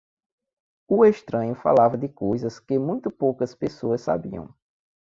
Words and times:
O 0.87 1.05
estranho 1.05 1.53
falava 1.53 1.95
de 1.95 2.09
coisas 2.09 2.59
que 2.59 2.79
muito 2.79 3.11
poucas 3.11 3.53
pessoas 3.53 4.01
sabiam. 4.01 4.51